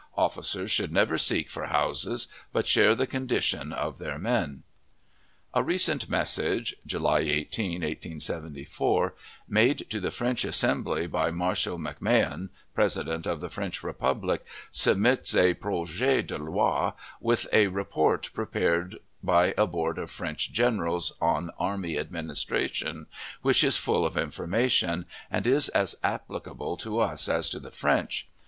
[0.17, 4.63] Officers should never seek for houses, but share the condition of their men.
[5.53, 9.13] A recent message (July 18, 1874)
[9.47, 15.53] made to the French Assembly by Marshal MacMahon, President of the French Republic, submits a
[15.53, 21.95] projet de loi, with a report prepared by a board of French generals on "army
[21.99, 23.05] administration,"
[23.43, 28.27] which is full of information, and is as applicable to us as to the French.